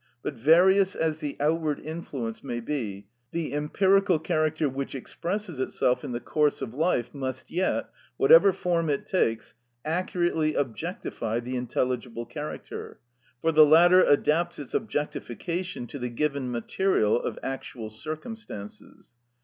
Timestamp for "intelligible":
11.55-12.25